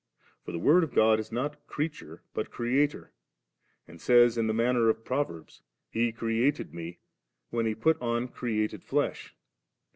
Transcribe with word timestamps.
For 0.43 0.51
the 0.51 0.57
Word 0.57 0.83
of 0.83 0.95
God 0.95 1.19
is 1.19 1.31
not 1.31 1.67
creature 1.67 2.23
but 2.33 2.49
Creator; 2.49 3.11
and 3.87 4.01
says 4.01 4.35
in 4.35 4.47
the 4.47 4.51
manner 4.53 4.89
of 4.89 5.05
pro 5.05 5.23
verbs, 5.23 5.61
'He 5.91 6.11
created 6.11 6.73
me' 6.73 6.97
when 7.51 7.67
He 7.67 7.75
put 7.75 8.01
on 8.01 8.27
created 8.27 8.83
flesh. 8.83 9.35